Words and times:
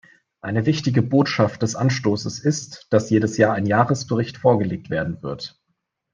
Eine 0.41 0.65
wichtige 0.65 1.03
Botschaft 1.03 1.61
des 1.61 1.75
Anstoßes 1.75 2.39
ist, 2.39 2.87
dass 2.89 3.11
jedes 3.11 3.37
Jahr 3.37 3.53
ein 3.53 3.67
Jahresbericht 3.67 4.35
vorgelegt 4.37 4.89
werden 4.89 5.21
wird. 5.21 5.61